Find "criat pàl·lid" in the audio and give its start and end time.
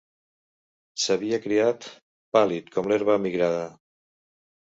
1.43-2.73